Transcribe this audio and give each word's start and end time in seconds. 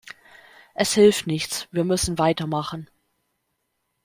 Es 0.73 0.93
hilft 0.95 1.27
nichts, 1.27 1.67
wir 1.69 1.83
müssen 1.83 2.17
weitermachen. 2.17 2.89